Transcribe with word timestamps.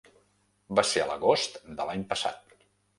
Va 0.79 0.85
ser 0.93 1.05
a 1.05 1.07
l’agost 1.11 1.63
de 1.79 1.89
l’any 1.91 2.11
passat. 2.15 2.63